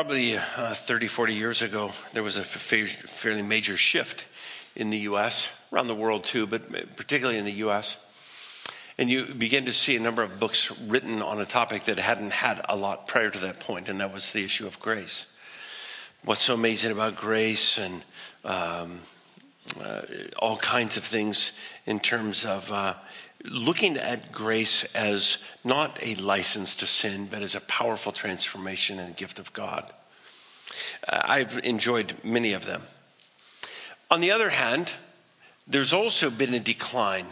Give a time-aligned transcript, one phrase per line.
[0.00, 4.26] Probably uh, 30, 40 years ago, there was a fairly major shift
[4.74, 7.98] in the U.S., around the world too, but particularly in the U.S.
[8.96, 12.30] And you begin to see a number of books written on a topic that hadn't
[12.30, 15.26] had a lot prior to that point, and that was the issue of grace.
[16.24, 18.02] What's so amazing about grace and
[18.42, 19.00] um,
[19.78, 20.02] uh,
[20.38, 21.52] all kinds of things
[21.86, 22.94] in terms of uh,
[23.44, 29.16] looking at grace as not a license to sin, but as a powerful transformation and
[29.16, 29.90] gift of God.
[31.06, 32.82] Uh, I've enjoyed many of them.
[34.10, 34.92] On the other hand,
[35.66, 37.26] there's also been a decline.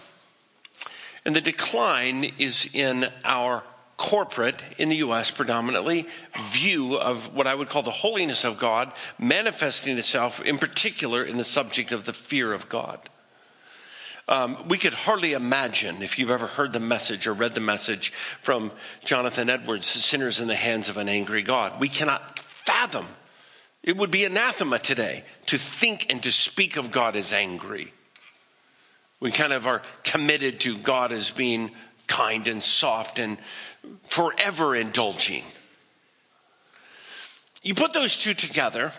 [1.25, 3.63] And the decline is in our
[3.99, 6.07] corporate, in the US predominantly,
[6.51, 11.37] view of what I would call the holiness of God manifesting itself in particular in
[11.37, 13.01] the subject of the fear of God.
[14.29, 18.11] Um, we could hardly imagine, if you've ever heard the message or read the message
[18.41, 18.71] from
[19.05, 21.81] Jonathan Edwards, Sinners in the Hands of an Angry God.
[21.81, 23.07] We cannot fathom.
[23.83, 27.93] It would be anathema today to think and to speak of God as angry.
[29.19, 31.71] We kind of are committed to God as being
[32.07, 33.39] kind and soft and
[34.11, 35.45] forever indulging.
[37.63, 38.93] You put those two together,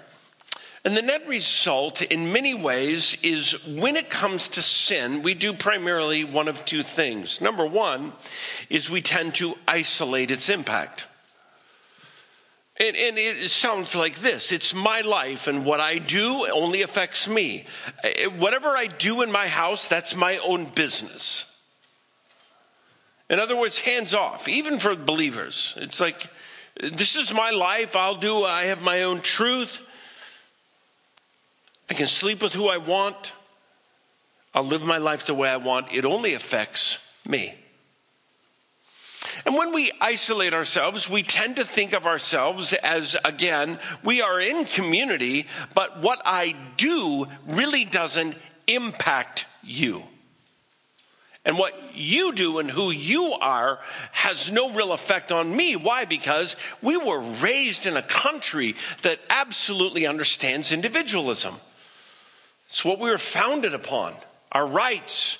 [0.86, 5.54] and the net result, in many ways, is when it comes to sin, we do
[5.54, 7.42] primarily one of two things.
[7.42, 8.14] Number one
[8.70, 11.08] is we tend to isolate its impact.
[12.82, 17.28] And, and, it sounds like this it's my life, and what I do only affects
[17.28, 17.66] me.
[18.02, 21.49] Uh, whatever I do in my house, that's my own business.
[23.30, 25.76] In other words, hands off, even for believers.
[25.78, 26.28] It's like,
[26.82, 29.82] this is my life, I'll do, I have my own truth.
[31.90, 33.34] I can sleep with who I want.
[34.54, 35.94] I'll live my life the way I want.
[35.94, 37.56] It only affects me.
[39.46, 44.40] And when we isolate ourselves, we tend to think of ourselves as, again, we are
[44.40, 48.36] in community, but what I do really doesn't
[48.68, 50.04] impact you.
[51.50, 53.80] And what you do and who you are
[54.12, 55.76] has no real effect on me.
[55.76, 56.06] Why?
[56.06, 61.56] Because we were raised in a country that absolutely understands individualism.
[62.68, 64.14] It's what we were founded upon
[64.52, 65.40] our rights,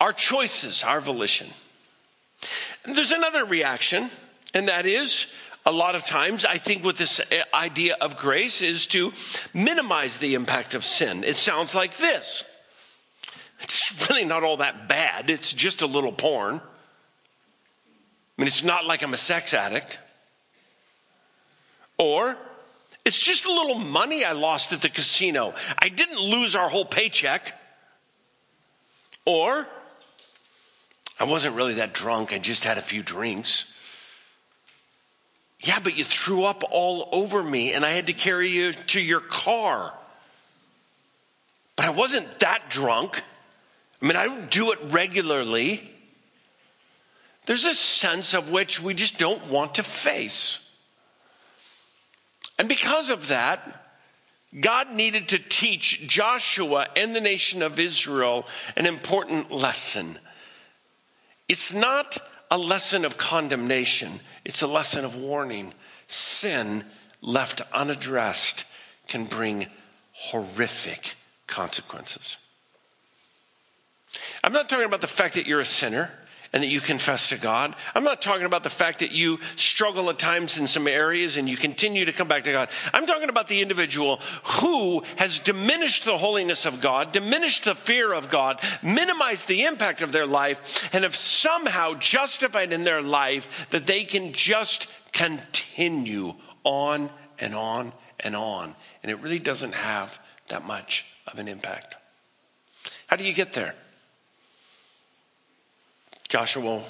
[0.00, 1.48] our choices, our volition.
[2.86, 4.08] And there's another reaction,
[4.54, 5.26] and that is
[5.66, 9.12] a lot of times, I think, with this eh, idea of grace, is to
[9.52, 11.22] minimize the impact of sin.
[11.22, 12.44] It sounds like this
[13.60, 16.56] it's really not all that bad, it's just a little porn.
[16.56, 19.98] I mean, it's not like I'm a sex addict.
[21.98, 22.36] Or,
[23.04, 25.54] it's just a little money I lost at the casino.
[25.78, 27.54] I didn't lose our whole paycheck.
[29.24, 29.66] Or,
[31.18, 33.72] I wasn't really that drunk, I just had a few drinks.
[35.60, 39.00] Yeah, but you threw up all over me and I had to carry you to
[39.00, 39.94] your car.
[41.76, 43.22] But I wasn't that drunk.
[44.00, 45.90] I mean, I don't do it regularly.
[47.46, 50.58] There's a sense of which we just don't want to face.
[52.58, 53.86] And because of that,
[54.58, 58.46] God needed to teach Joshua and the nation of Israel
[58.76, 60.18] an important lesson.
[61.48, 62.18] It's not
[62.50, 65.74] a lesson of condemnation, it's a lesson of warning.
[66.06, 66.84] Sin
[67.20, 68.64] left unaddressed
[69.08, 69.66] can bring
[70.12, 71.14] horrific
[71.46, 72.38] consequences.
[74.42, 76.10] I'm not talking about the fact that you're a sinner
[76.52, 77.76] and that you confess to God.
[77.94, 81.48] I'm not talking about the fact that you struggle at times in some areas and
[81.48, 82.70] you continue to come back to God.
[82.94, 88.12] I'm talking about the individual who has diminished the holiness of God, diminished the fear
[88.12, 93.68] of God, minimized the impact of their life, and have somehow justified in their life
[93.70, 96.34] that they can just continue
[96.64, 98.74] on and on and on.
[99.02, 101.96] And it really doesn't have that much of an impact.
[103.08, 103.74] How do you get there?
[106.28, 106.82] Joshua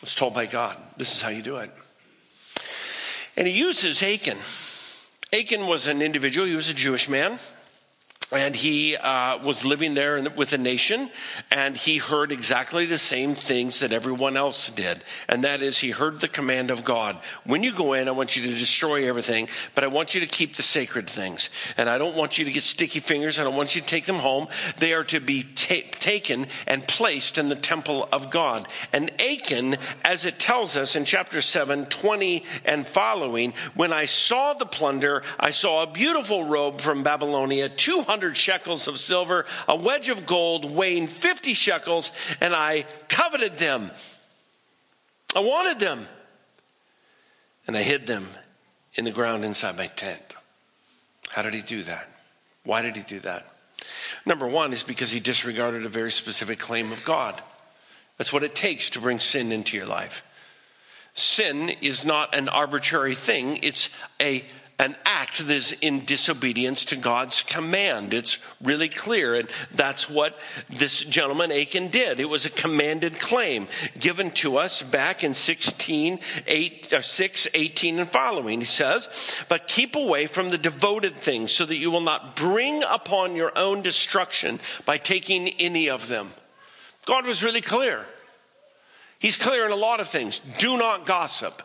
[0.00, 1.70] was told by God, this is how you do it.
[3.36, 4.38] And he uses Achan.
[5.32, 7.38] Achan was an individual, he was a Jewish man
[8.32, 11.10] and he uh, was living there with a nation
[11.50, 15.02] and he heard exactly the same things that everyone else did.
[15.28, 17.18] And that is he heard the command of god.
[17.44, 20.26] When you go in i want you to destroy everything but i want you to
[20.26, 21.50] keep the sacred things.
[21.76, 23.38] And i don't want you to get sticky fingers.
[23.38, 24.48] I don't want you to take them home.
[24.78, 28.66] They are to be ta- taken and placed in the temple of god.
[28.92, 34.54] And achan as it tells us in chapter 7 20 and following when i saw
[34.54, 39.76] the plunder i saw a beautiful robe from babylonia 200 200 shekels of silver, a
[39.76, 42.10] wedge of gold weighing 50 shekels,
[42.40, 43.90] and I coveted them.
[45.34, 46.06] I wanted them.
[47.66, 48.26] and I hid them
[48.94, 50.36] in the ground inside my tent.
[51.30, 52.08] How did he do that?
[52.62, 53.44] Why did he do that?
[54.24, 57.42] Number one is because he disregarded a very specific claim of God.
[58.16, 60.22] That's what it takes to bring sin into your life.
[61.12, 63.90] Sin is not an arbitrary thing, it's
[64.20, 64.44] a
[64.78, 68.12] an act that is in disobedience to God's command.
[68.12, 69.34] It's really clear.
[69.34, 70.38] And that's what
[70.68, 72.20] this gentleman Achan did.
[72.20, 73.68] It was a commanded claim
[73.98, 78.58] given to us back in 16, 8, or 6, 18 and following.
[78.58, 79.08] He says,
[79.48, 83.56] but keep away from the devoted things so that you will not bring upon your
[83.56, 86.30] own destruction by taking any of them.
[87.06, 88.04] God was really clear.
[89.18, 90.40] He's clear in a lot of things.
[90.58, 91.62] Do not gossip.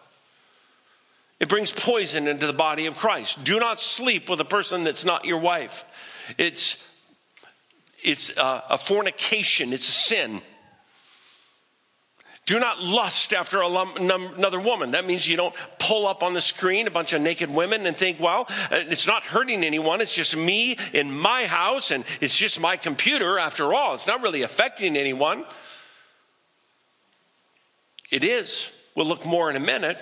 [1.41, 3.43] It brings poison into the body of Christ.
[3.43, 5.83] Do not sleep with a person that's not your wife.
[6.37, 6.87] It's,
[8.03, 10.41] it's a, a fornication, it's a sin.
[12.45, 14.91] Do not lust after another woman.
[14.91, 17.97] That means you don't pull up on the screen a bunch of naked women and
[17.97, 19.99] think, well, uh, it's not hurting anyone.
[19.99, 23.95] It's just me in my house and it's just my computer after all.
[23.95, 25.45] It's not really affecting anyone.
[28.11, 28.69] It is.
[28.93, 29.97] We'll look more in a minute.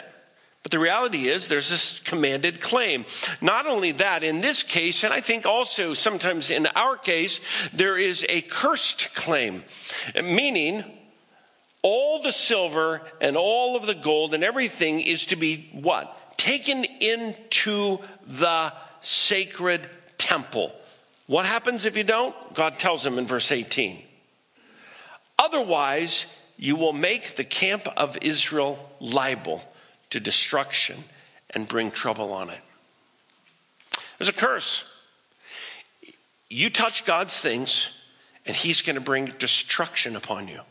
[0.69, 3.06] But the reality is, there's this commanded claim.
[3.42, 7.42] Not only that, in this case, and I think also sometimes in our case,
[7.74, 9.63] there is a cursed claim,
[10.13, 10.83] meaning
[11.81, 16.38] all the silver and all of the gold and everything is to be what?
[16.38, 18.71] Taken into the
[19.01, 19.89] sacred
[20.19, 20.71] temple.
[21.25, 22.36] What happens if you don't?
[22.54, 24.04] God tells him in verse 18.
[25.39, 26.27] Otherwise,
[26.57, 29.63] you will make the camp of Israel liable
[30.10, 31.04] to destruction
[31.52, 32.60] and bring trouble on it.
[34.18, 34.84] There's a curse.
[36.50, 37.90] You touch God's things,
[38.46, 40.62] and He's going to bring destruction upon you.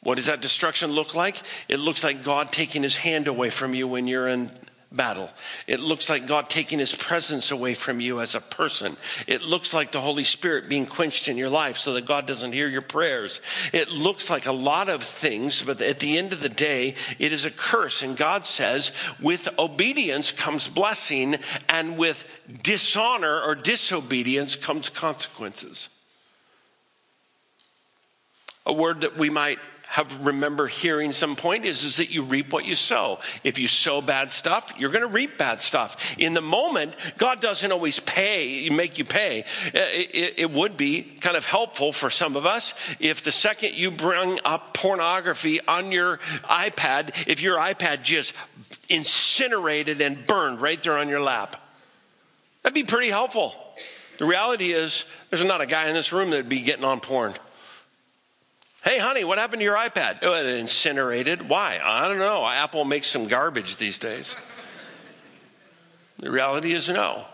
[0.00, 1.36] What does that destruction look like?
[1.68, 4.50] It looks like God taking His hand away from you when you're in
[4.90, 5.30] battle.
[5.66, 8.96] It looks like God taking his presence away from you as a person.
[9.26, 12.52] It looks like the Holy Spirit being quenched in your life so that God doesn't
[12.52, 13.42] hear your prayers.
[13.72, 17.32] It looks like a lot of things, but at the end of the day, it
[17.32, 18.02] is a curse.
[18.02, 21.36] And God says, with obedience comes blessing,
[21.68, 22.24] and with
[22.62, 25.90] dishonor or disobedience comes consequences.
[28.64, 29.58] A word that we might
[29.88, 33.20] have remember hearing some point is, is that you reap what you sow.
[33.42, 36.14] If you sow bad stuff, you're going to reap bad stuff.
[36.18, 39.42] In the moment, God doesn't always pay, make you pay.
[39.42, 43.32] Uh, it, it, it would be kind of helpful for some of us if the
[43.32, 48.34] second you bring up pornography on your iPad, if your iPad just
[48.90, 51.56] incinerated and burned right there on your lap.
[52.62, 53.54] That'd be pretty helpful.
[54.18, 57.32] The reality is, there's not a guy in this room that'd be getting on porn.
[58.88, 60.20] Hey, honey, what happened to your iPad?
[60.22, 61.46] Oh, it incinerated.
[61.46, 61.78] Why?
[61.84, 62.46] I don't know.
[62.46, 64.34] Apple makes some garbage these days.
[66.16, 67.26] the reality is no.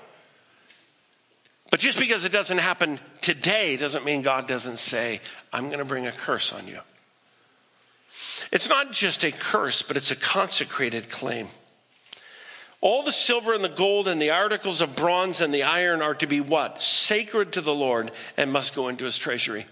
[1.71, 5.21] But just because it doesn't happen today doesn't mean God doesn't say,
[5.53, 6.81] I'm going to bring a curse on you.
[8.51, 11.47] It's not just a curse, but it's a consecrated claim.
[12.81, 16.17] All the silver and the gold and the articles of bronze and the iron are
[16.17, 16.83] to be what?
[16.83, 19.67] Sacred to the Lord and must go into his treasury.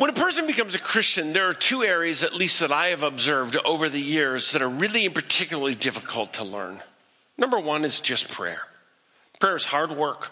[0.00, 3.02] When a person becomes a Christian, there are two areas, at least that I have
[3.02, 6.78] observed over the years, that are really in particularly difficult to learn.
[7.36, 8.62] Number one is just prayer.
[9.40, 10.30] Prayer is hard work.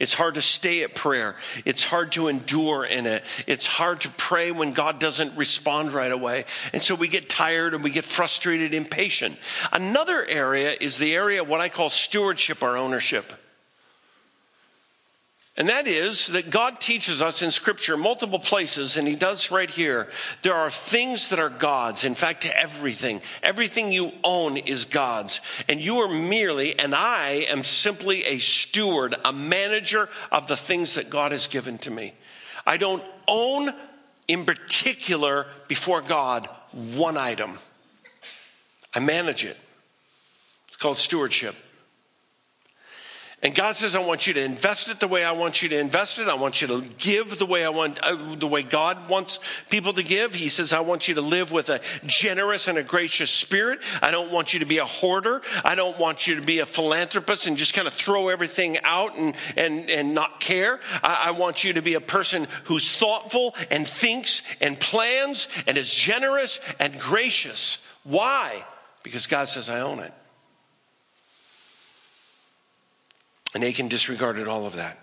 [0.00, 1.36] It's hard to stay at prayer.
[1.64, 3.22] It's hard to endure in it.
[3.46, 6.44] It's hard to pray when God doesn't respond right away.
[6.72, 9.38] And so we get tired and we get frustrated, impatient.
[9.70, 13.32] Another area is the area of what I call stewardship or ownership.
[15.58, 19.68] And that is that God teaches us in Scripture multiple places, and He does right
[19.68, 20.08] here.
[20.42, 22.04] There are things that are God's.
[22.04, 23.20] In fact, everything.
[23.42, 25.40] Everything you own is God's.
[25.68, 30.94] And you are merely, and I am simply a steward, a manager of the things
[30.94, 32.14] that God has given to me.
[32.64, 33.74] I don't own,
[34.28, 36.48] in particular, before God,
[36.94, 37.58] one item.
[38.94, 39.56] I manage it.
[40.68, 41.56] It's called stewardship.
[43.40, 45.78] And God says, I want you to invest it the way I want you to
[45.78, 46.26] invest it.
[46.26, 49.38] I want you to give the way I want, uh, the way God wants
[49.70, 50.34] people to give.
[50.34, 53.78] He says, I want you to live with a generous and a gracious spirit.
[54.02, 55.40] I don't want you to be a hoarder.
[55.64, 59.16] I don't want you to be a philanthropist and just kind of throw everything out
[59.16, 60.80] and, and, and not care.
[61.00, 65.78] I, I want you to be a person who's thoughtful and thinks and plans and
[65.78, 67.78] is generous and gracious.
[68.02, 68.64] Why?
[69.04, 70.12] Because God says, I own it.
[73.54, 74.98] And Achan disregarded all of that.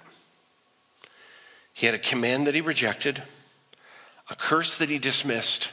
[1.73, 3.21] He had a command that he rejected,
[4.29, 5.71] a curse that he dismissed,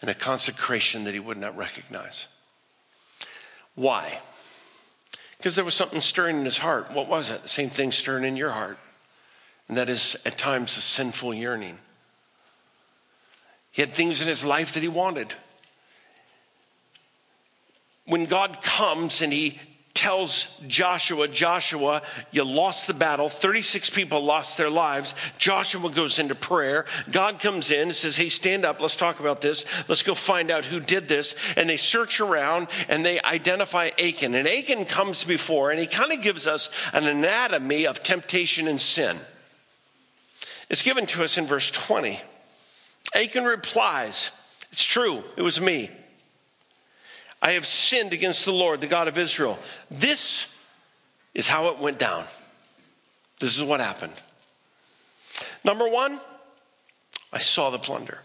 [0.00, 2.26] and a consecration that he would not recognize.
[3.74, 4.20] Why?
[5.38, 6.92] Because there was something stirring in his heart.
[6.92, 7.42] What was it?
[7.42, 8.78] The same thing stirring in your heart.
[9.68, 11.78] And that is at times a sinful yearning.
[13.72, 15.34] He had things in his life that he wanted.
[18.06, 19.58] When God comes and he
[20.04, 23.30] tells Joshua, Joshua, you lost the battle.
[23.30, 25.14] 36 people lost their lives.
[25.38, 26.84] Joshua goes into prayer.
[27.10, 28.82] God comes in and says, Hey, stand up.
[28.82, 29.64] Let's talk about this.
[29.88, 31.34] Let's go find out who did this.
[31.56, 34.34] And they search around and they identify Achan.
[34.34, 38.78] And Achan comes before and he kind of gives us an anatomy of temptation and
[38.78, 39.16] sin.
[40.68, 42.20] It's given to us in verse 20.
[43.14, 44.32] Achan replies,
[44.70, 45.88] It's true, it was me.
[47.44, 49.58] I have sinned against the Lord, the God of Israel.
[49.90, 50.46] This
[51.34, 52.24] is how it went down.
[53.38, 54.14] This is what happened.
[55.62, 56.18] Number one,
[57.30, 58.20] I saw the plunder.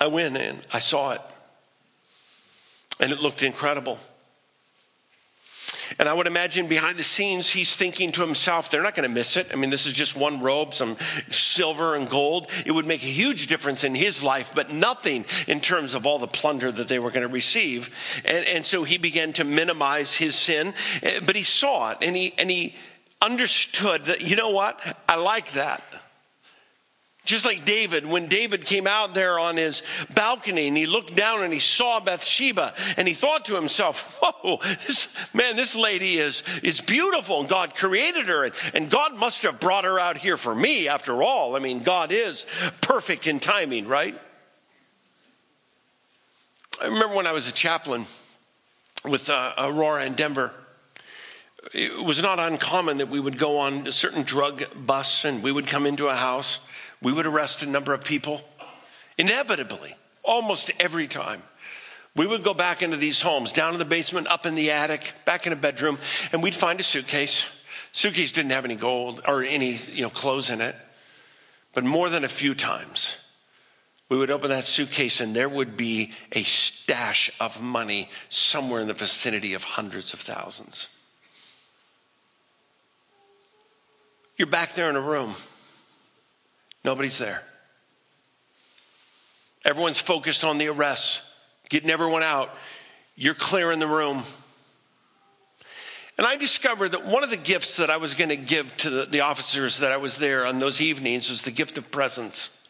[0.00, 1.20] I went in, I saw it,
[3.00, 3.98] and it looked incredible.
[5.98, 9.14] And I would imagine behind the scenes, he's thinking to himself, they're not going to
[9.14, 9.48] miss it.
[9.52, 10.96] I mean, this is just one robe, some
[11.30, 12.50] silver and gold.
[12.66, 16.18] It would make a huge difference in his life, but nothing in terms of all
[16.18, 17.94] the plunder that they were going to receive.
[18.24, 22.16] And, and so he began to minimize his sin, eh, but he saw it and
[22.16, 22.74] he, and he
[23.20, 24.80] understood that, you know what?
[25.08, 25.82] I like that.
[27.28, 31.44] Just like David, when David came out there on his balcony and he looked down
[31.44, 34.56] and he saw Bathsheba and he thought to himself, whoa,
[34.86, 39.42] this, man, this lady is, is beautiful and God created her and, and God must
[39.42, 41.54] have brought her out here for me after all.
[41.54, 42.46] I mean, God is
[42.80, 44.18] perfect in timing, right?
[46.80, 48.06] I remember when I was a chaplain
[49.04, 50.50] with uh, Aurora in Denver
[51.74, 55.52] it was not uncommon that we would go on a certain drug bus and we
[55.52, 56.60] would come into a house
[57.02, 58.42] we would arrest a number of people.
[59.16, 61.42] Inevitably, almost every time.
[62.16, 65.12] We would go back into these homes, down in the basement, up in the attic,
[65.24, 65.98] back in a bedroom,
[66.32, 67.46] and we'd find a suitcase.
[67.92, 70.74] Suitcase didn't have any gold or any you know, clothes in it.
[71.74, 73.16] But more than a few times,
[74.08, 78.88] we would open that suitcase and there would be a stash of money somewhere in
[78.88, 80.88] the vicinity of hundreds of thousands.
[84.36, 85.34] You're back there in a room
[86.84, 87.42] Nobody's there.
[89.64, 91.22] Everyone's focused on the arrests,
[91.68, 92.50] getting everyone out.
[93.16, 94.22] You're clearing the room.
[96.16, 98.90] And I discovered that one of the gifts that I was going to give to
[98.90, 102.68] the, the, officers that I was there on those evenings was the gift of presence.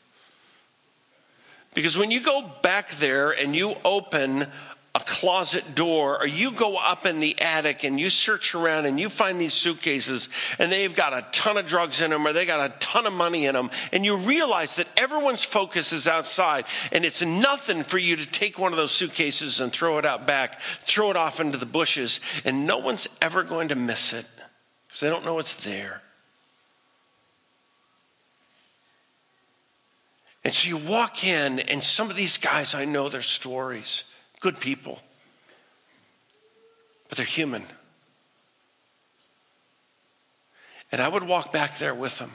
[1.73, 4.47] Because when you go back there and you open
[4.95, 8.99] a closet door or you go up in the attic and you search around and
[8.99, 10.29] you find these suitcases
[10.59, 13.13] and they've got a ton of drugs in them or they got a ton of
[13.13, 17.99] money in them and you realize that everyone's focus is outside and it's nothing for
[17.99, 21.39] you to take one of those suitcases and throw it out back, throw it off
[21.39, 24.27] into the bushes and no one's ever going to miss it
[24.87, 26.03] because they don't know it's there.
[30.45, 34.05] And so you walk in, and some of these guys, I know their stories
[34.41, 35.01] good people,
[37.09, 37.65] but they're human.
[40.91, 42.31] And I would walk back there with them.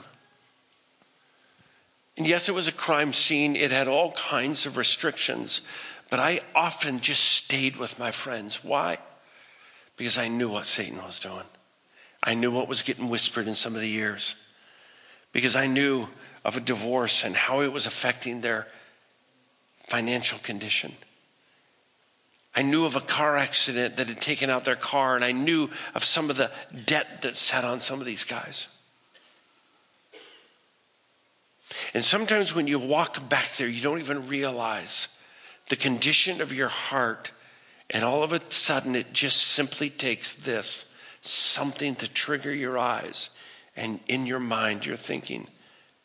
[2.16, 5.62] And yes, it was a crime scene, it had all kinds of restrictions,
[6.10, 8.62] but I often just stayed with my friends.
[8.62, 8.98] Why?
[9.96, 11.42] Because I knew what Satan was doing.
[12.22, 14.36] I knew what was getting whispered in some of the ears.
[15.32, 16.06] Because I knew
[16.44, 18.68] of a divorce and how it was affecting their
[19.88, 20.92] financial condition.
[22.56, 25.70] I knew of a car accident that had taken out their car, and I knew
[25.94, 26.52] of some of the
[26.86, 28.68] debt that sat on some of these guys.
[31.92, 35.08] And sometimes when you walk back there, you don't even realize
[35.68, 37.32] the condition of your heart,
[37.90, 43.30] and all of a sudden it just simply takes this something to trigger your eyes,
[43.74, 45.48] and in your mind you're thinking,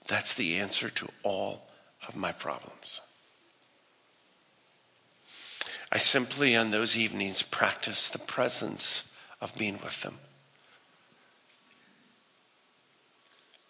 [0.08, 1.68] that's the answer to all
[2.08, 3.01] of my problems.
[5.91, 10.19] I simply, on those evenings, practiced the presence of being with them.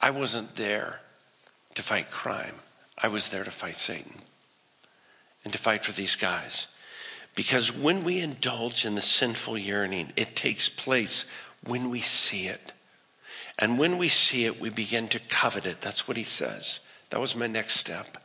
[0.02, 1.02] I wasn't there
[1.76, 2.56] to fight crime,
[2.98, 4.14] I was there to fight Satan
[5.44, 6.68] and to fight for these guys.
[7.36, 11.30] Because when we indulge in the sinful yearning, it takes place
[11.64, 12.74] when we see it.
[13.58, 15.82] And when we see it, we begin to covet it.
[15.82, 16.80] That's what he says.
[17.10, 18.18] That was my next step.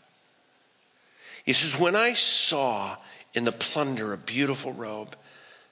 [1.44, 2.96] He says, When I saw
[3.34, 5.16] in the plunder a beautiful robe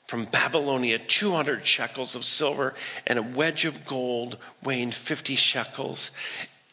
[0.06, 2.74] from Babylonia, 200 shekels of silver
[3.06, 6.10] and a wedge of gold weighing 50 shekels.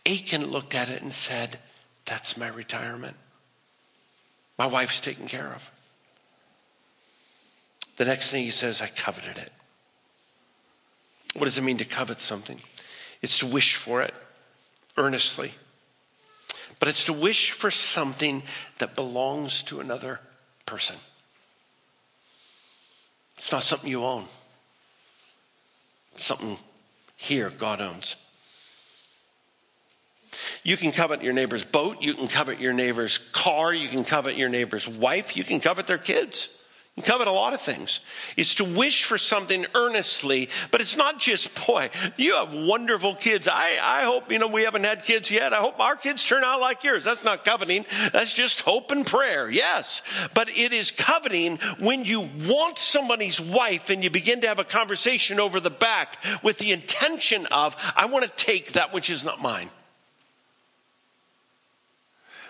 [0.05, 1.59] Achan looked at it and said,
[2.05, 3.15] That's my retirement.
[4.57, 5.71] My wife's taken care of.
[7.97, 9.51] The next thing he says, I coveted it.
[11.35, 12.59] What does it mean to covet something?
[13.21, 14.13] It's to wish for it
[14.97, 15.53] earnestly.
[16.79, 18.43] But it's to wish for something
[18.79, 20.19] that belongs to another
[20.69, 20.95] person.
[23.39, 24.25] It's not something you own,
[26.13, 26.57] it's something
[27.15, 28.15] here God owns.
[30.63, 34.37] You can covet your neighbor's boat, you can covet your neighbor's car, you can covet
[34.37, 36.49] your neighbor's wife, you can covet their kids.
[36.99, 38.01] You covet a lot of things.
[38.35, 43.47] It's to wish for something earnestly, but it's not just, boy, you have wonderful kids.
[43.47, 45.53] I, I hope, you know, we haven't had kids yet.
[45.53, 47.05] I hope our kids turn out like yours.
[47.05, 47.85] That's not coveting.
[48.11, 49.49] That's just hope and prayer.
[49.49, 50.01] Yes.
[50.33, 54.65] But it is coveting when you want somebody's wife and you begin to have a
[54.65, 59.23] conversation over the back with the intention of, I want to take that which is
[59.23, 59.69] not mine.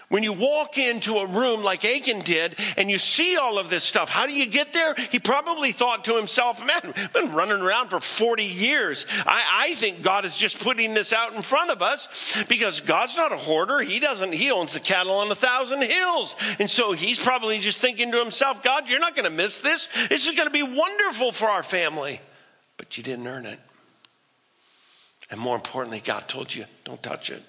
[0.10, 3.84] When you walk into a room like Achan did and you see all of this
[3.84, 4.96] stuff, how do you get there?
[4.96, 9.06] He probably thought to himself, man, I've been running around for 40 years.
[9.28, 13.16] I, I think God is just putting this out in front of us because God's
[13.16, 13.82] not a hoarder.
[13.82, 16.36] He doesn't, he owns the cattle on a thousand hills.
[16.58, 19.90] And so he's probably just thinking to himself, God, you're not going to miss this.
[20.10, 22.20] This is going to be wonderful for our family.
[22.78, 23.60] But you didn't earn it.
[25.30, 27.44] And more importantly, God told you, don't touch it.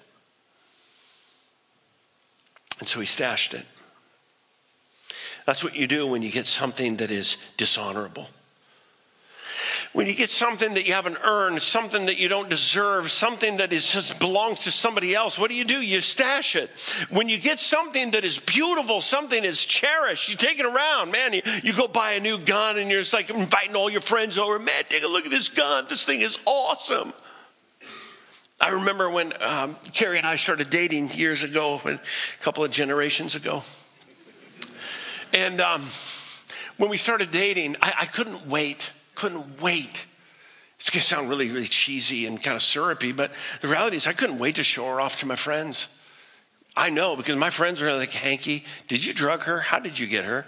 [2.81, 3.63] And so he stashed it.
[5.45, 8.27] That's what you do when you get something that is dishonorable.
[9.93, 13.71] When you get something that you haven't earned, something that you don't deserve, something that
[13.71, 15.79] is just belongs to somebody else, what do you do?
[15.79, 16.71] You stash it.
[17.11, 21.11] When you get something that is beautiful, something is cherished, you take it around.
[21.11, 24.01] Man, you, you go buy a new gun and you're just like inviting all your
[24.01, 24.57] friends over.
[24.57, 25.85] Man, take a look at this gun.
[25.87, 27.13] This thing is awesome.
[28.61, 31.99] I remember when um, Carrie and I started dating years ago, a
[32.41, 33.63] couple of generations ago.
[35.33, 35.83] And um,
[36.77, 40.05] when we started dating, I, I couldn't wait, couldn't wait.
[40.79, 43.31] It's going to sound really, really cheesy and kind of syrupy, but
[43.61, 45.87] the reality is I couldn't wait to show her off to my friends.
[46.77, 49.59] I know because my friends were like, Hanky, did you drug her?
[49.59, 50.45] How did you get her?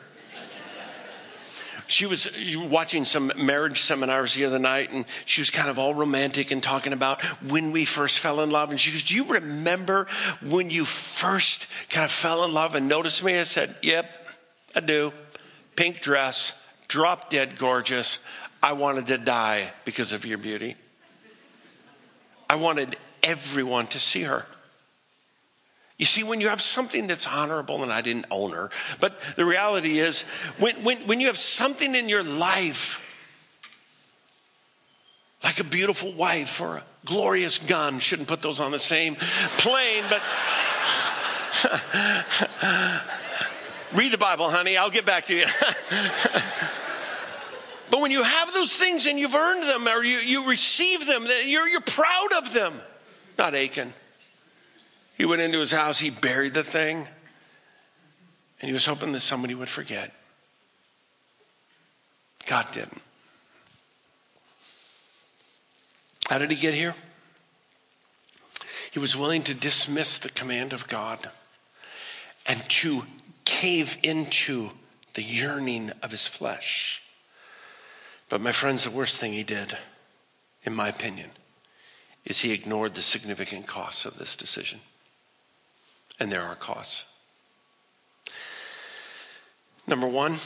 [1.93, 2.27] She was
[2.57, 6.63] watching some marriage seminars the other night and she was kind of all romantic and
[6.63, 8.71] talking about when we first fell in love.
[8.71, 10.07] And she goes, Do you remember
[10.41, 13.37] when you first kind of fell in love and noticed me?
[13.39, 14.09] I said, Yep,
[14.75, 15.13] I do.
[15.75, 16.53] Pink dress,
[16.87, 18.19] drop dead gorgeous.
[18.61, 20.75] I wanted to die because of your beauty.
[22.49, 24.45] I wanted everyone to see her.
[25.97, 29.45] You see, when you have something that's honorable, and I didn't own her, but the
[29.45, 30.23] reality is,
[30.57, 32.99] when, when, when you have something in your life,
[35.43, 39.15] like a beautiful wife or a glorious gun, shouldn't put those on the same
[39.57, 40.21] plane, but
[43.93, 45.45] read the Bible, honey, I'll get back to you.
[47.91, 51.27] but when you have those things and you've earned them or you, you receive them,
[51.45, 52.81] you're, you're proud of them.
[53.37, 53.93] Not Achan.
[55.17, 57.07] He went into his house, he buried the thing,
[58.59, 60.11] and he was hoping that somebody would forget.
[62.45, 63.01] God didn't.
[66.29, 66.95] How did he get here?
[68.91, 71.29] He was willing to dismiss the command of God
[72.45, 73.03] and to
[73.45, 74.71] cave into
[75.13, 77.03] the yearning of his flesh.
[78.29, 79.77] But, my friends, the worst thing he did,
[80.63, 81.29] in my opinion,
[82.25, 84.79] is he ignored the significant costs of this decision
[86.19, 87.05] and there are costs.
[89.87, 90.37] Number one,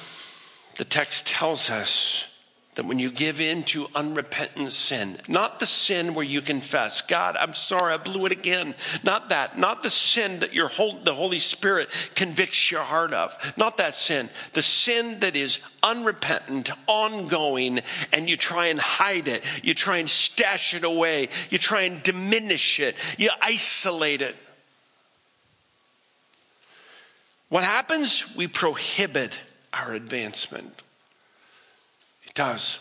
[0.77, 2.25] the text tells us
[2.75, 7.35] that when you give in to unrepentant sin, not the sin where you confess, God,
[7.35, 8.75] I'm sorry, I blew it again.
[9.03, 9.57] Not that.
[9.57, 13.35] Not the sin that your whole, the Holy Spirit convicts your heart of.
[13.57, 14.29] Not that sin.
[14.53, 17.79] The sin that is unrepentant, ongoing,
[18.13, 19.43] and you try and hide it.
[19.63, 21.29] You try and stash it away.
[21.49, 22.95] You try and diminish it.
[23.17, 24.35] You isolate it.
[27.49, 28.35] What happens?
[28.35, 29.41] We prohibit
[29.73, 30.81] our advancement.
[32.25, 32.79] It does.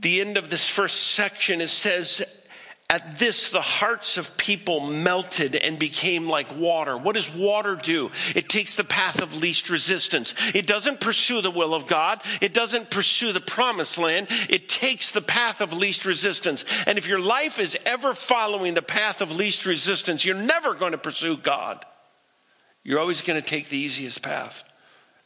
[0.00, 2.22] The end of this first section, it says,
[2.94, 6.96] at this, the hearts of people melted and became like water.
[6.96, 8.12] What does water do?
[8.36, 10.32] It takes the path of least resistance.
[10.54, 12.22] It doesn't pursue the will of God.
[12.40, 14.28] It doesn't pursue the promised land.
[14.48, 16.64] It takes the path of least resistance.
[16.86, 20.92] And if your life is ever following the path of least resistance, you're never going
[20.92, 21.84] to pursue God.
[22.84, 24.62] You're always going to take the easiest path.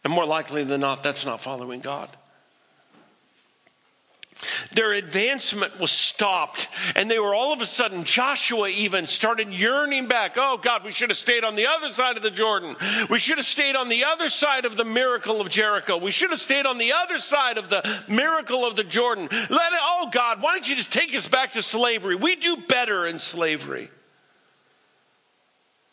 [0.04, 2.08] And more likely than not, that's not following God.
[4.72, 6.68] Their advancement was stopped.
[6.94, 10.34] And they were all of a sudden, Joshua even started yearning back.
[10.36, 12.76] Oh God, we should have stayed on the other side of the Jordan.
[13.10, 15.96] We should have stayed on the other side of the miracle of Jericho.
[15.96, 19.28] We should have stayed on the other side of the miracle of the Jordan.
[19.30, 22.14] Let it, oh God, why don't you just take us back to slavery?
[22.14, 23.90] We do better in slavery.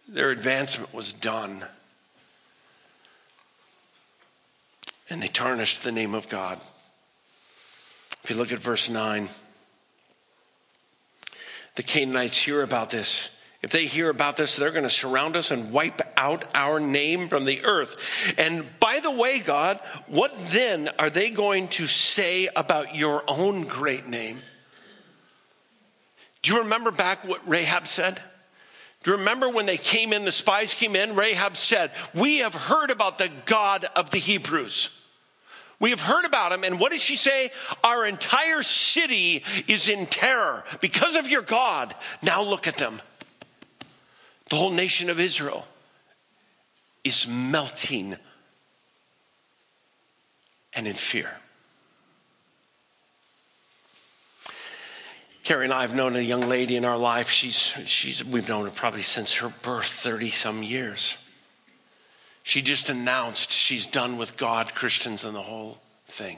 [0.08, 1.66] Their advancement was done.
[5.10, 6.60] And they tarnished the name of God.
[8.26, 9.30] If you look at verse 9,
[11.76, 13.30] the Canaanites hear about this.
[13.62, 17.28] If they hear about this, they're going to surround us and wipe out our name
[17.28, 18.34] from the earth.
[18.36, 23.66] And by the way, God, what then are they going to say about your own
[23.66, 24.42] great name?
[26.42, 28.20] Do you remember back what Rahab said?
[29.04, 31.16] Do you remember when they came in, the spies came in?
[31.16, 34.90] Rahab said, We have heard about the God of the Hebrews.
[35.86, 37.52] We have heard about him, and what does she say?
[37.84, 41.94] Our entire city is in terror because of your God.
[42.24, 43.00] Now look at them.
[44.50, 45.68] The whole nation of Israel
[47.04, 48.18] is melting
[50.74, 51.30] and in fear.
[55.44, 57.30] Carrie and I have known a young lady in our life.
[57.30, 61.16] She's, she's, we've known her probably since her birth, 30 some years.
[62.46, 66.38] She just announced she's done with God, Christians, and the whole thing.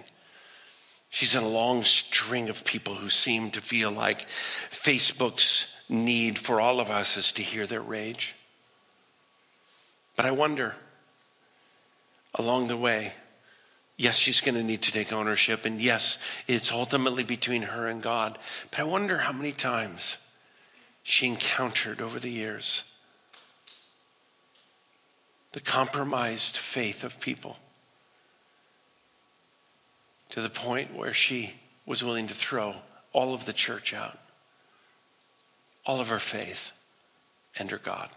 [1.10, 4.26] She's in a long string of people who seem to feel like
[4.72, 8.36] Facebook's need for all of us is to hear their rage.
[10.16, 10.76] But I wonder,
[12.36, 13.12] along the way,
[13.98, 18.02] yes, she's going to need to take ownership, and yes, it's ultimately between her and
[18.02, 18.40] God.
[18.72, 20.16] But I wonder how many times
[21.04, 22.86] she encountered over the years
[25.54, 27.58] the compromised faith of people
[30.30, 31.54] to the point where she
[31.86, 32.76] was willing to throw
[33.14, 34.20] all of the church out,
[35.86, 36.72] all of her faith,
[37.58, 38.10] and her God.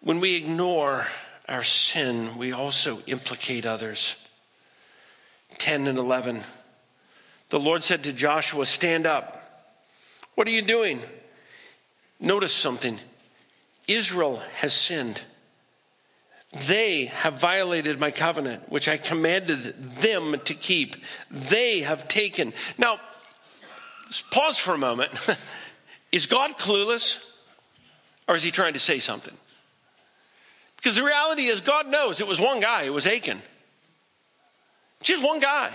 [0.00, 1.06] When we ignore
[1.48, 4.16] our sin, we also implicate others.
[5.58, 6.40] 10 and 11.
[7.50, 9.42] The Lord said to Joshua, Stand up.
[10.34, 11.00] What are you doing?
[12.20, 12.98] Notice something.
[13.88, 15.22] Israel has sinned.
[16.68, 19.58] They have violated my covenant, which I commanded
[20.00, 20.96] them to keep.
[21.30, 22.52] They have taken.
[22.78, 23.00] Now,
[24.30, 25.10] pause for a moment.
[26.12, 27.22] is God clueless?
[28.28, 29.36] Or is he trying to say something?
[30.76, 33.40] Because the reality is, God knows it was one guy, it was Achan.
[35.02, 35.72] Just one guy.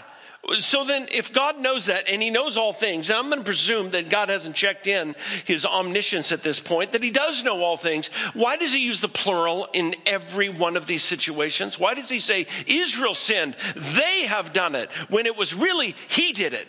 [0.60, 3.46] So then, if God knows that and He knows all things, and I'm going to
[3.46, 7.62] presume that God hasn't checked in His omniscience at this point, that He does know
[7.62, 8.08] all things.
[8.34, 11.80] Why does He use the plural in every one of these situations?
[11.80, 16.34] Why does He say, Israel sinned, they have done it, when it was really He
[16.34, 16.68] did it?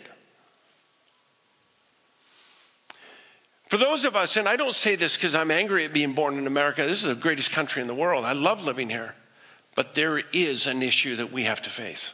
[3.69, 6.37] For those of us, and I don't say this because I'm angry at being born
[6.37, 8.23] in America, this is the greatest country in the world.
[8.23, 9.15] I love living here.
[9.75, 12.13] But there is an issue that we have to face.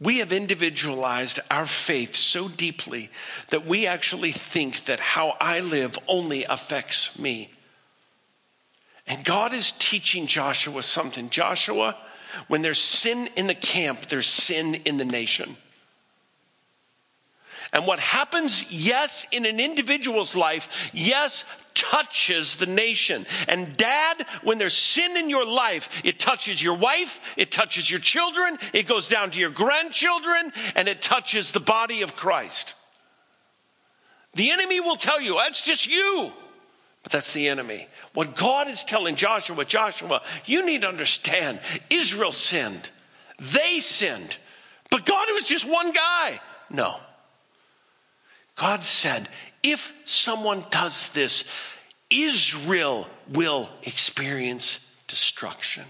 [0.00, 3.10] We have individualized our faith so deeply
[3.50, 7.50] that we actually think that how I live only affects me.
[9.06, 11.28] And God is teaching Joshua something.
[11.28, 11.96] Joshua,
[12.48, 15.56] when there's sin in the camp, there's sin in the nation.
[17.72, 23.26] And what happens, yes, in an individual's life, yes, touches the nation.
[23.48, 28.00] And dad, when there's sin in your life, it touches your wife, it touches your
[28.00, 32.74] children, it goes down to your grandchildren, and it touches the body of Christ.
[34.34, 36.32] The enemy will tell you, that's just you.
[37.02, 37.88] But that's the enemy.
[38.14, 42.90] What God is telling Joshua, Joshua, you need to understand Israel sinned.
[43.38, 44.36] They sinned.
[44.90, 46.38] But God was just one guy.
[46.68, 46.96] No.
[48.56, 49.28] God said,
[49.62, 51.44] if someone does this,
[52.10, 55.84] Israel will experience destruction.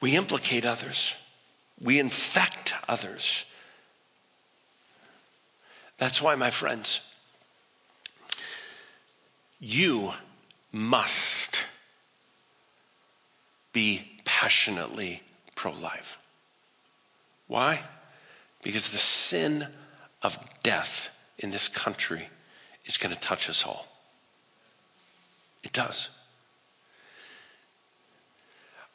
[0.00, 1.14] We implicate others,
[1.80, 3.44] we infect others.
[5.96, 7.00] That's why, my friends,
[9.58, 10.12] you
[10.70, 11.64] must
[13.72, 15.22] be passionately
[15.56, 16.18] pro life.
[17.48, 17.80] Why?
[18.62, 19.66] Because the sin
[20.22, 22.28] of death in this country
[22.84, 23.86] is going to touch us all.
[25.64, 26.10] It does.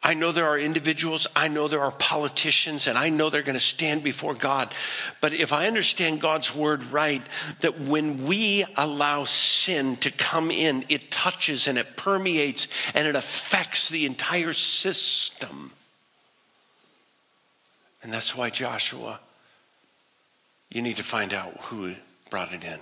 [0.05, 3.53] I know there are individuals, I know there are politicians, and I know they're going
[3.53, 4.73] to stand before God.
[5.21, 7.21] But if I understand God's word right,
[7.61, 13.15] that when we allow sin to come in, it touches and it permeates and it
[13.15, 15.71] affects the entire system.
[18.03, 19.19] And that's why Joshua,
[20.69, 21.95] you need to find out who
[22.29, 22.79] brought it in,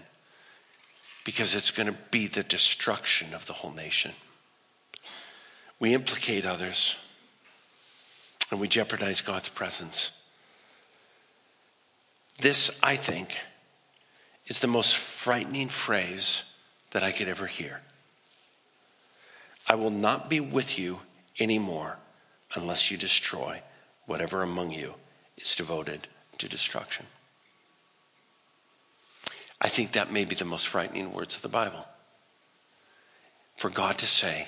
[1.24, 4.12] because it's going to be the destruction of the whole nation.
[5.80, 6.96] We implicate others
[8.50, 10.12] and we jeopardize God's presence.
[12.40, 13.40] This, I think,
[14.48, 16.44] is the most frightening phrase
[16.92, 17.82] that I could ever hear.
[19.68, 21.00] I will not be with you
[21.40, 21.98] anymore
[22.56, 23.62] unless you destroy
[24.06, 24.96] whatever among you
[25.42, 27.06] is devoted to destruction.
[29.60, 31.86] I think that may be the most frightening words of the Bible.
[33.58, 34.48] For God to say,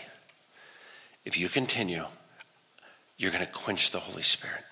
[1.24, 2.06] if you continue,
[3.18, 4.64] you're going to quench the Holy Spirit.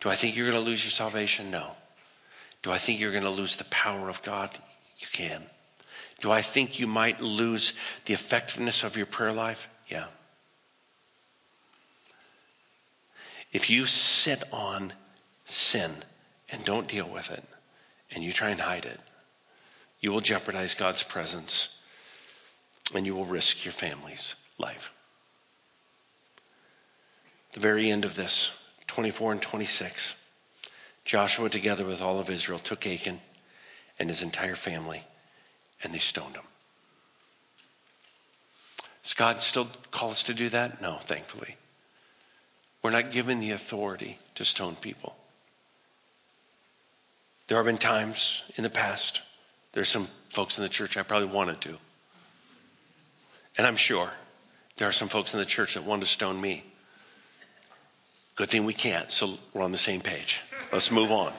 [0.00, 1.50] Do I think you're going to lose your salvation?
[1.50, 1.72] No.
[2.62, 4.50] Do I think you're going to lose the power of God?
[4.98, 5.42] You can.
[6.20, 7.74] Do I think you might lose
[8.06, 9.68] the effectiveness of your prayer life?
[9.88, 10.06] Yeah.
[13.52, 14.92] If you sit on
[15.44, 15.90] sin
[16.48, 17.44] and don't deal with it,
[18.12, 19.00] and you try and hide it,
[20.00, 21.80] you will jeopardize God's presence
[22.94, 24.92] and you will risk your family's life
[27.52, 28.52] the very end of this,
[28.86, 30.16] 24 and 26,
[31.04, 33.20] Joshua, together with all of Israel, took Achan
[33.98, 35.02] and his entire family
[35.82, 36.44] and they stoned him.
[39.02, 40.80] Does God still call us to do that?
[40.80, 41.56] No, thankfully.
[42.82, 45.16] We're not given the authority to stone people.
[47.46, 49.22] There have been times in the past,
[49.72, 51.76] there's some folks in the church I probably wanted to.
[53.58, 54.10] And I'm sure
[54.76, 56.64] there are some folks in the church that want to stone me.
[58.36, 60.40] Good thing we can't, so we're on the same page.
[60.72, 61.32] Let's move on.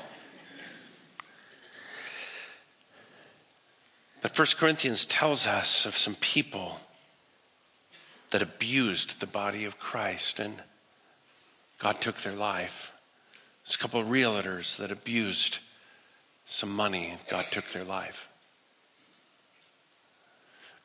[4.21, 6.79] But First Corinthians tells us of some people
[8.29, 10.61] that abused the body of Christ and
[11.81, 12.91] God took their life.
[13.65, 15.59] There's a couple of realtors that abused
[16.45, 18.29] some money God took their life.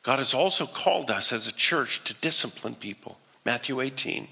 [0.01, 3.19] God has also called us as a church to discipline people.
[3.45, 4.27] Matthew 18.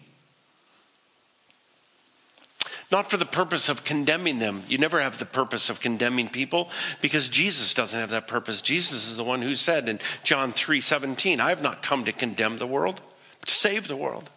[2.91, 4.63] Not for the purpose of condemning them.
[4.67, 8.61] You never have the purpose of condemning people because Jesus doesn't have that purpose.
[8.61, 12.11] Jesus is the one who said in John 3 17, I have not come to
[12.11, 13.01] condemn the world,
[13.39, 14.29] but to save the world.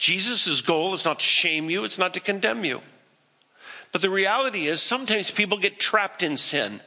[0.00, 2.80] Jesus' goal is not to shame you, it's not to condemn you.
[3.92, 6.80] But the reality is sometimes people get trapped in sin.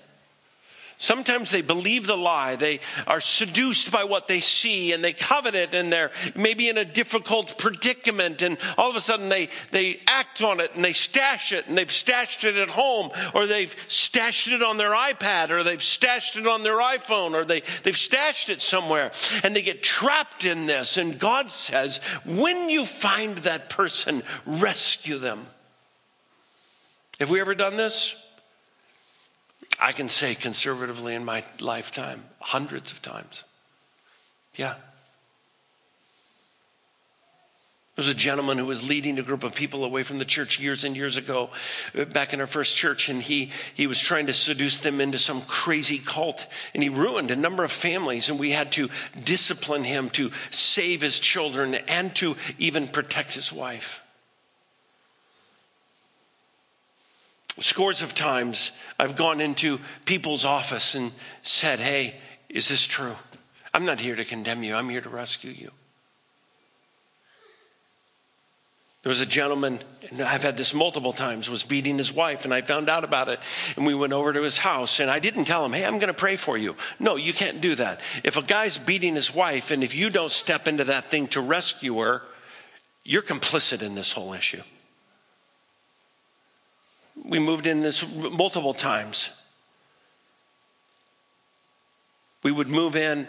[1.03, 2.55] Sometimes they believe the lie.
[2.55, 6.77] They are seduced by what they see and they covet it and they're maybe in
[6.77, 10.93] a difficult predicament and all of a sudden they, they act on it and they
[10.93, 15.49] stash it and they've stashed it at home or they've stashed it on their iPad
[15.49, 19.11] or they've stashed it on their iPhone or they, they've stashed it somewhere
[19.43, 20.95] and they get trapped in this.
[20.95, 25.47] And God says, when you find that person, rescue them.
[27.19, 28.22] Have we ever done this?
[29.79, 33.43] I can say conservatively in my lifetime, hundreds of times.
[34.55, 34.75] Yeah.
[37.95, 40.59] There was a gentleman who was leading a group of people away from the church
[40.59, 41.51] years and years ago,
[41.95, 45.19] uh, back in our first church, and he, he was trying to seduce them into
[45.19, 48.89] some crazy cult, and he ruined a number of families, and we had to
[49.23, 54.02] discipline him to save his children and to even protect his wife.
[57.59, 61.11] Scores of times I've gone into people's office and
[61.43, 62.15] said, Hey,
[62.49, 63.15] is this true?
[63.73, 65.71] I'm not here to condemn you, I'm here to rescue you.
[69.03, 72.53] There was a gentleman, and I've had this multiple times, was beating his wife, and
[72.53, 73.39] I found out about it.
[73.75, 76.07] And we went over to his house, and I didn't tell him, hey, I'm going
[76.07, 76.77] to pray for you.
[77.01, 77.99] No, you can't do that.
[78.23, 81.41] If a guy's beating his wife, and if you don't step into that thing to
[81.41, 82.21] rescue her,
[83.03, 84.61] you're complicit in this whole issue.
[87.21, 89.29] We moved in this multiple times.
[92.41, 93.27] We would move in,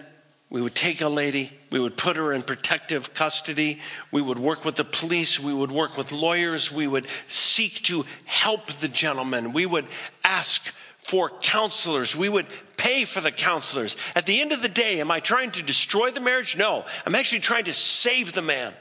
[0.50, 4.64] we would take a lady, we would put her in protective custody, we would work
[4.64, 9.52] with the police, we would work with lawyers, we would seek to help the gentleman,
[9.52, 9.86] we would
[10.24, 10.72] ask
[11.06, 13.96] for counselors, we would pay for the counselors.
[14.14, 16.56] At the end of the day, am I trying to destroy the marriage?
[16.56, 18.72] No, I'm actually trying to save the man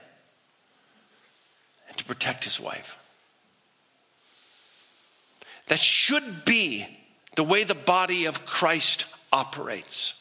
[1.90, 2.98] and to protect his wife.
[5.68, 6.86] That should be
[7.36, 10.14] the way the body of Christ operates.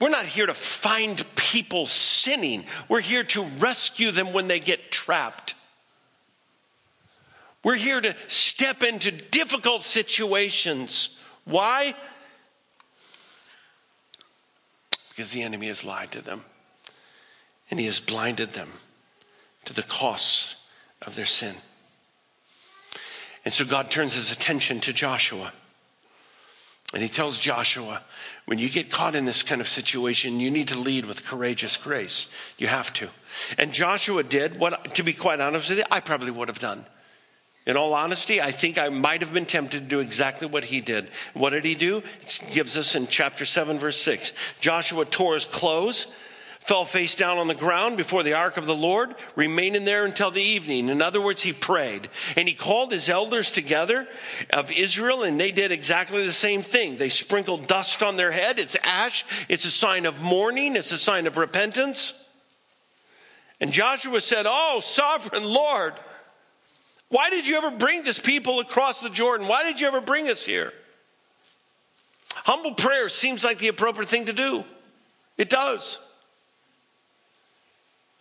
[0.00, 2.64] We're not here to find people sinning.
[2.88, 5.54] We're here to rescue them when they get trapped.
[7.62, 11.16] We're here to step into difficult situations.
[11.44, 11.94] Why?
[15.10, 16.44] Because the enemy has lied to them
[17.70, 18.70] and he has blinded them
[19.66, 20.56] to the costs
[21.00, 21.54] of their sin.
[23.44, 25.52] And so God turns his attention to Joshua.
[26.92, 28.02] And he tells Joshua,
[28.44, 31.76] when you get caught in this kind of situation, you need to lead with courageous
[31.76, 32.28] grace.
[32.58, 33.08] You have to.
[33.56, 36.84] And Joshua did what, to be quite honest with you, I probably would have done.
[37.64, 40.80] In all honesty, I think I might have been tempted to do exactly what he
[40.80, 41.08] did.
[41.32, 42.02] What did he do?
[42.20, 44.32] It gives us in chapter 7, verse 6.
[44.60, 46.08] Joshua tore his clothes
[46.62, 50.30] fell face down on the ground before the ark of the Lord, remaining there until
[50.30, 50.88] the evening.
[50.88, 52.08] In other words, he prayed.
[52.36, 54.06] And he called his elders together
[54.52, 56.96] of Israel, and they did exactly the same thing.
[56.96, 58.60] They sprinkled dust on their head.
[58.60, 62.14] It's ash, it's a sign of mourning, it's a sign of repentance.
[63.60, 65.94] And Joshua said, Oh, sovereign Lord,
[67.08, 69.48] why did you ever bring this people across the Jordan?
[69.48, 70.72] Why did you ever bring us here?
[72.34, 74.62] Humble prayer seems like the appropriate thing to do.
[75.36, 75.98] It does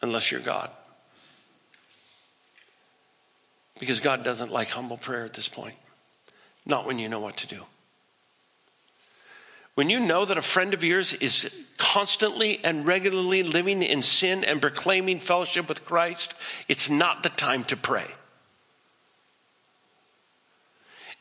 [0.01, 0.71] unless you're God.
[3.79, 5.75] Because God doesn't like humble prayer at this point,
[6.65, 7.63] not when you know what to do.
[9.73, 14.43] When you know that a friend of yours is constantly and regularly living in sin
[14.43, 16.35] and proclaiming fellowship with Christ,
[16.67, 18.05] it's not the time to pray.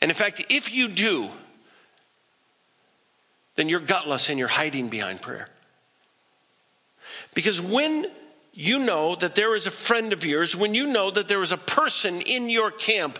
[0.02, 1.30] And in fact, if you do,
[3.54, 5.48] then you're gutless and you're hiding behind prayer.
[7.34, 8.06] Because when
[8.60, 11.50] you know that there is a friend of yours, when you know that there is
[11.50, 13.18] a person in your camp,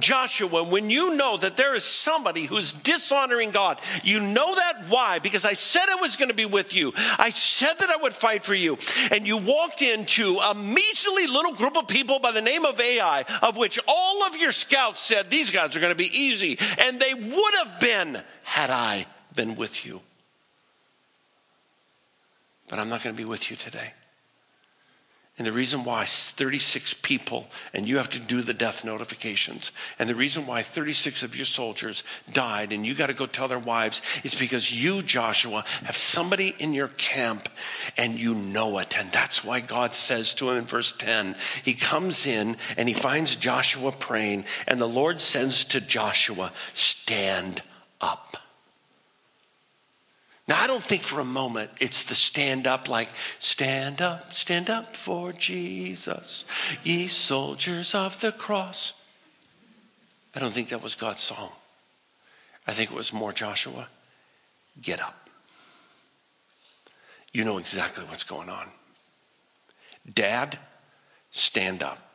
[0.00, 5.20] Joshua, when you know that there is somebody who's dishonoring God, you know that why?
[5.20, 6.92] Because I said I was going to be with you.
[6.96, 8.78] I said that I would fight for you.
[9.12, 13.24] And you walked into a measly little group of people by the name of Ai,
[13.42, 16.58] of which all of your scouts said these guys are going to be easy.
[16.78, 20.00] And they would have been had I been with you.
[22.68, 23.92] But I'm not going to be with you today.
[25.40, 30.06] And the reason why 36 people, and you have to do the death notifications, and
[30.06, 33.58] the reason why 36 of your soldiers died, and you got to go tell their
[33.58, 37.48] wives, is because you, Joshua, have somebody in your camp
[37.96, 38.98] and you know it.
[38.98, 42.94] And that's why God says to him in verse 10, he comes in and he
[42.94, 47.62] finds Joshua praying, and the Lord says to Joshua, Stand.
[50.50, 53.08] Now, I don't think for a moment it's the stand up, like,
[53.38, 56.44] stand up, stand up for Jesus,
[56.82, 58.94] ye soldiers of the cross.
[60.34, 61.50] I don't think that was God's song.
[62.66, 63.86] I think it was more Joshua,
[64.82, 65.30] get up.
[67.32, 68.66] You know exactly what's going on.
[70.12, 70.58] Dad,
[71.30, 72.09] stand up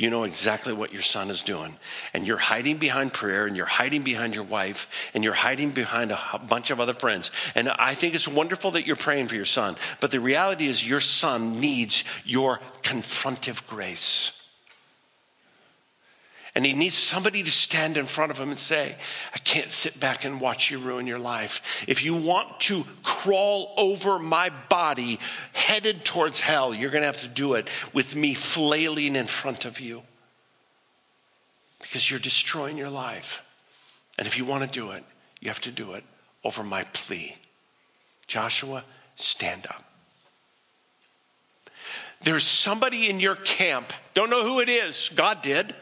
[0.00, 1.76] you know exactly what your son is doing.
[2.14, 6.10] And you're hiding behind prayer and you're hiding behind your wife and you're hiding behind
[6.10, 7.30] a bunch of other friends.
[7.54, 9.76] And I think it's wonderful that you're praying for your son.
[10.00, 14.39] But the reality is, your son needs your confrontive grace.
[16.54, 18.96] And he needs somebody to stand in front of him and say,
[19.32, 21.84] I can't sit back and watch you ruin your life.
[21.86, 25.20] If you want to crawl over my body
[25.52, 29.64] headed towards hell, you're going to have to do it with me flailing in front
[29.64, 30.02] of you
[31.80, 33.44] because you're destroying your life.
[34.18, 35.04] And if you want to do it,
[35.40, 36.04] you have to do it
[36.42, 37.36] over my plea.
[38.26, 38.84] Joshua,
[39.14, 39.84] stand up.
[42.22, 45.74] There's somebody in your camp, don't know who it is, God did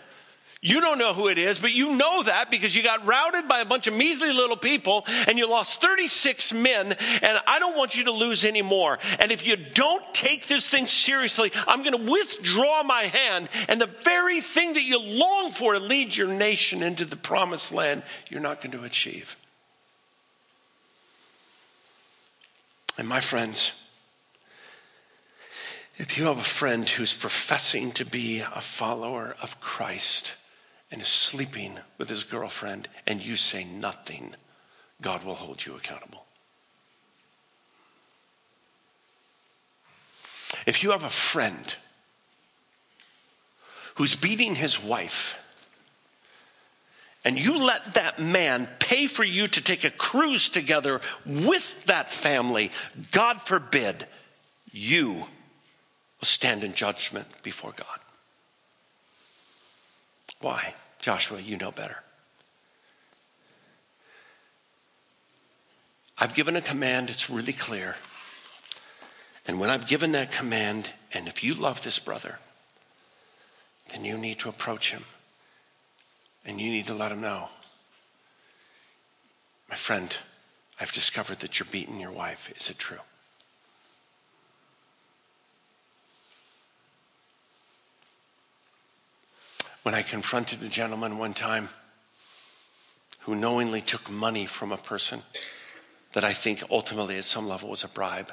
[0.60, 3.60] you don't know who it is, but you know that because you got routed by
[3.60, 7.94] a bunch of measly little people and you lost 36 men, and I don't want
[7.96, 8.98] you to lose any more.
[9.20, 13.80] And if you don't take this thing seriously, I'm going to withdraw my hand, and
[13.80, 18.02] the very thing that you long for to lead your nation into the promised land,
[18.28, 19.36] you're not going to achieve.
[22.98, 23.72] And my friends,
[25.98, 30.34] if you have a friend who's professing to be a follower of Christ,
[30.90, 34.34] and is sleeping with his girlfriend and you say nothing,
[35.00, 36.24] God will hold you accountable.
[40.66, 41.74] If you have a friend
[43.96, 45.44] who's beating his wife,
[47.24, 52.10] and you let that man pay for you to take a cruise together with that
[52.10, 52.70] family,
[53.12, 54.06] God forbid,
[54.72, 55.26] you will
[56.22, 57.98] stand in judgment before God.
[60.40, 60.74] Why?
[61.00, 61.96] Joshua, you know better.
[66.18, 67.94] I've given a command, it's really clear.
[69.46, 72.38] And when I've given that command, and if you love this brother,
[73.90, 75.04] then you need to approach him
[76.44, 77.48] and you need to let him know.
[79.68, 80.14] My friend,
[80.80, 82.52] I've discovered that you're beating your wife.
[82.56, 82.98] Is it true?
[89.88, 91.70] When I confronted a gentleman one time
[93.20, 95.22] who knowingly took money from a person
[96.12, 98.30] that I think ultimately at some level was a bribe,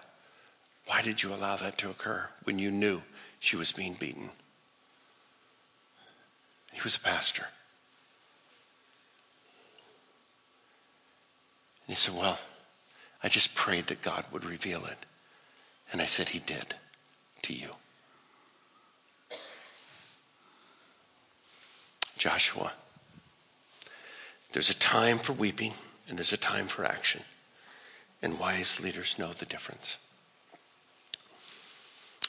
[0.86, 3.04] why did you allow that to occur when you knew
[3.40, 4.32] she was being beaten?
[6.74, 7.46] He was a pastor.
[11.88, 12.38] And he said, Well,
[13.24, 15.06] I just prayed that God would reveal it.
[15.94, 16.76] And I said, He did
[17.44, 17.70] to you.
[22.18, 22.72] Joshua,
[24.52, 25.74] there's a time for weeping
[26.08, 27.22] and there's a time for action.
[28.22, 29.98] And wise leaders know the difference.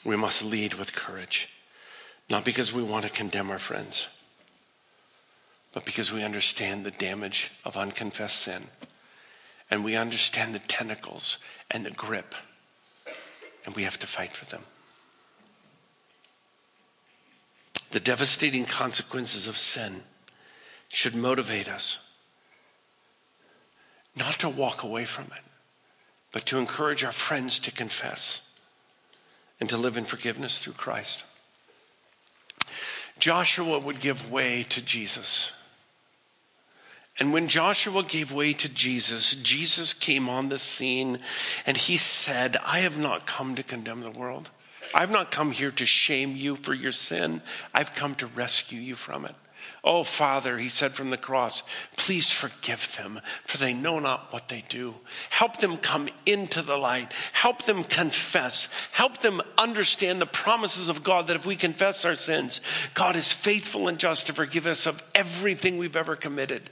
[0.05, 1.49] We must lead with courage,
[2.29, 4.07] not because we want to condemn our friends,
[5.73, 8.63] but because we understand the damage of unconfessed sin.
[9.69, 12.35] And we understand the tentacles and the grip.
[13.65, 14.63] And we have to fight for them.
[17.91, 20.03] The devastating consequences of sin
[20.89, 21.99] should motivate us
[24.15, 25.43] not to walk away from it,
[26.31, 28.49] but to encourage our friends to confess
[29.59, 31.23] and to live in forgiveness through Christ.
[33.19, 35.51] Joshua would give way to Jesus.
[37.19, 41.19] And when Joshua gave way to Jesus, Jesus came on the scene
[41.65, 44.51] and he said, I have not come to condemn the world.
[44.93, 47.41] I've not come here to shame you for your sin.
[47.73, 49.35] I've come to rescue you from it.
[49.83, 51.63] Oh, Father, he said from the cross,
[51.95, 54.95] please forgive them, for they know not what they do.
[55.29, 57.11] Help them come into the light.
[57.31, 58.69] Help them confess.
[58.91, 62.61] Help them understand the promises of God that if we confess our sins,
[62.93, 66.69] God is faithful and just to forgive us of everything we've ever committed.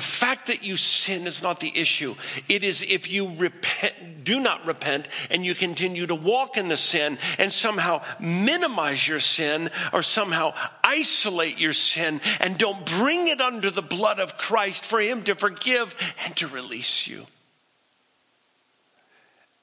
[0.00, 2.14] The fact that you sin is not the issue.
[2.48, 6.78] It is if you repent, do not repent and you continue to walk in the
[6.78, 13.42] sin and somehow minimize your sin or somehow isolate your sin and don't bring it
[13.42, 15.94] under the blood of Christ for Him to forgive
[16.24, 17.26] and to release you.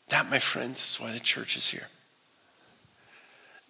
[0.10, 1.88] That, my friends, is why the church is here.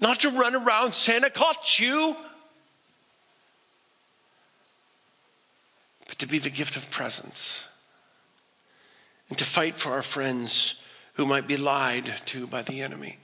[0.01, 2.17] Not to run around saying, I caught you.
[6.17, 7.67] But to be the gift of presence
[9.29, 10.81] and to fight for our friends
[11.13, 13.19] who might be lied to by the enemy.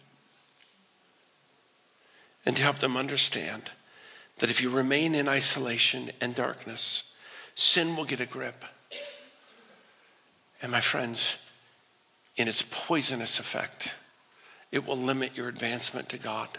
[2.45, 3.71] And to help them understand
[4.37, 7.15] that if you remain in isolation and darkness,
[7.55, 8.63] sin will get a grip.
[10.61, 11.37] And my friends,
[12.37, 13.91] in its poisonous effect,
[14.71, 16.49] it will limit your advancement to God.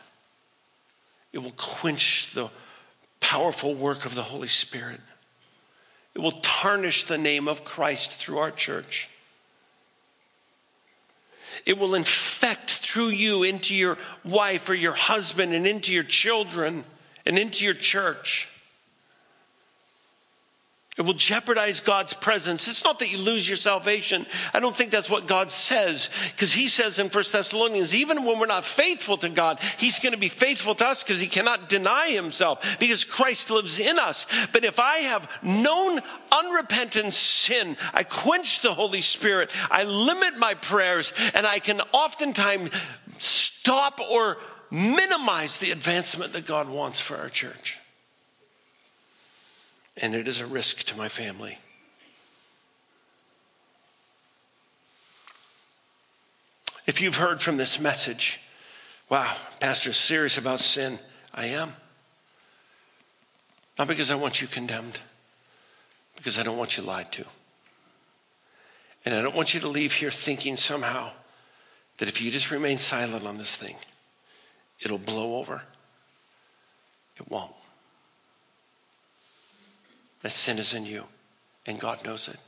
[1.32, 2.48] It will quench the
[3.20, 5.00] powerful work of the Holy Spirit.
[6.14, 9.08] It will tarnish the name of Christ through our church.
[11.66, 16.84] It will infect through you into your wife or your husband and into your children
[17.24, 18.48] and into your church.
[20.96, 22.68] It will jeopardize God's presence.
[22.68, 24.26] It's not that you lose your salvation.
[24.52, 26.08] I don't think that's what God says.
[26.30, 30.12] Because he says in 1 Thessalonians, even when we're not faithful to God, he's going
[30.12, 34.28] to be faithful to us because he cannot deny himself because Christ lives in us.
[34.52, 40.54] But if I have known unrepentant sin, I quench the Holy Spirit, I limit my
[40.54, 42.70] prayers, and I can oftentimes
[43.18, 44.36] stop or
[44.70, 47.80] minimize the advancement that God wants for our church
[49.96, 51.58] and it is a risk to my family.
[56.86, 58.40] If you've heard from this message,
[59.08, 60.98] wow, Pastor's serious about sin,
[61.34, 61.72] I am.
[63.78, 65.00] Not because I want you condemned,
[66.16, 67.24] because I don't want you lied to.
[69.04, 71.10] And I don't want you to leave here thinking somehow
[71.98, 73.76] that if you just remain silent on this thing,
[74.80, 75.62] it'll blow over.
[77.16, 77.52] It won't.
[80.24, 81.04] That sin is in you,
[81.66, 82.38] and God knows it.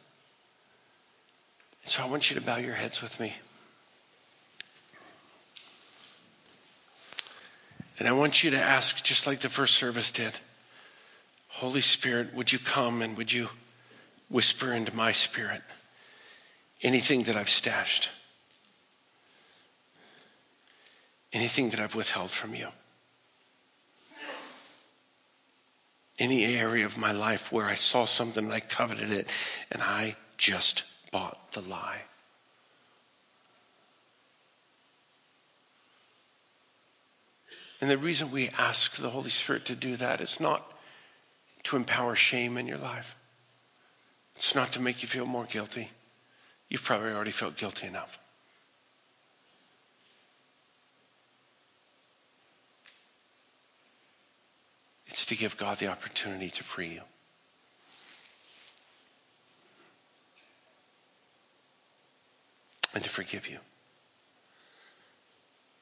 [1.85, 3.35] So I want you to bow your heads with me.
[7.99, 10.39] And I want you to ask, just like the first service did
[11.49, 13.51] Holy Spirit, would you come and would you
[14.31, 15.61] whisper into my spirit
[16.81, 18.09] anything that I've stashed,
[21.31, 22.69] anything that I've withheld from you?
[26.19, 29.29] any area of my life where I saw something and I coveted it
[29.71, 32.03] and I just bought the lie.
[37.81, 40.73] And the reason we ask the Holy Spirit to do that is not
[41.65, 43.17] to empower shame in your life.
[44.35, 45.91] It's not to make you feel more guilty.
[46.69, 48.19] You've probably already felt guilty enough.
[55.27, 57.03] To give God the opportunity to free you.
[62.95, 63.59] And to forgive you.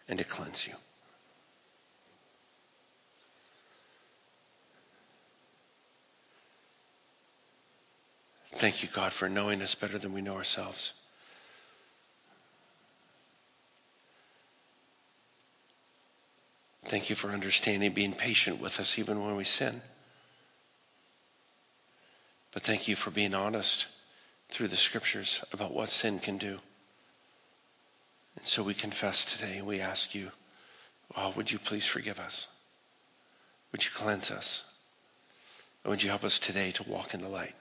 [0.09, 0.75] And to cleanse you.
[8.55, 10.95] Thank you, God, for knowing us better than we know ourselves.
[16.95, 19.83] Thank you for understanding, being patient with us even when we sin.
[22.53, 23.89] But thank you for being honest
[24.49, 26.61] through the scriptures about what sin can do.
[28.37, 30.31] And so we confess today and we ask you,
[31.17, 32.47] oh, would you please forgive us?
[33.73, 34.63] Would you cleanse us?
[35.83, 37.57] And would you help us today to walk in the light?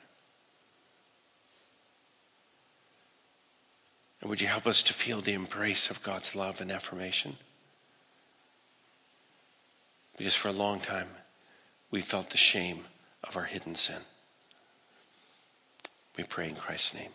[4.21, 7.37] And would you help us to feel the embrace of God's love and affirmation?
[10.17, 11.07] Because for a long time,
[11.91, 12.85] we felt the shame
[13.23, 14.01] of our hidden sin.
[16.17, 17.11] We pray in Christ's name.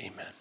[0.00, 0.32] Amen.